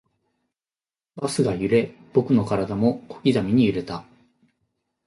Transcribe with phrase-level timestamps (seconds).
[1.15, 4.03] バスが揺れ、僕の体も小刻みに揺れた